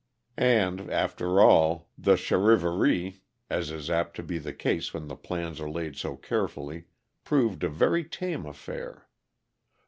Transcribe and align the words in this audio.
And, 0.39 0.89
after 0.89 1.39
all, 1.41 1.91
the 1.95 2.15
charivari, 2.17 3.21
as 3.51 3.69
is 3.69 3.87
apt 3.91 4.15
to 4.15 4.23
be 4.23 4.39
the 4.39 4.51
case 4.51 4.95
when 4.95 5.07
the 5.07 5.15
plans 5.15 5.59
are 5.61 5.69
laid 5.69 5.95
so 5.95 6.15
carefully, 6.15 6.85
proved 7.23 7.63
a 7.63 7.69
very 7.69 8.03
tame 8.03 8.47
affair. 8.47 9.07